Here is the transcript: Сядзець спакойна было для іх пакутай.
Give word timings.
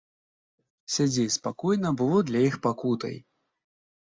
Сядзець 0.93 1.33
спакойна 1.37 1.89
было 1.99 2.17
для 2.31 2.41
іх 2.49 2.55
пакутай. 2.67 3.15